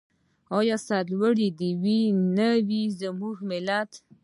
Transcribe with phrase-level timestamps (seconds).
[0.59, 1.69] آیا سرلوړی دې
[2.37, 3.91] نه وي زموږ ملت؟